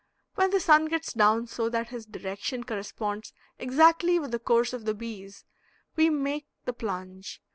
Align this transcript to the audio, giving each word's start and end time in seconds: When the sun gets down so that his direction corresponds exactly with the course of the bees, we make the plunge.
When 0.33 0.49
the 0.49 0.59
sun 0.59 0.85
gets 0.87 1.13
down 1.13 1.45
so 1.45 1.69
that 1.69 1.89
his 1.89 2.07
direction 2.07 2.63
corresponds 2.63 3.33
exactly 3.59 4.17
with 4.17 4.31
the 4.31 4.39
course 4.39 4.73
of 4.73 4.85
the 4.85 4.95
bees, 4.95 5.45
we 5.95 6.09
make 6.09 6.47
the 6.65 6.73
plunge. 6.73 7.39